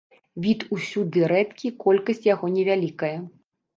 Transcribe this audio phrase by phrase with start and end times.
[0.45, 3.15] Від усюды рэдкі, колькасць яго невялікая.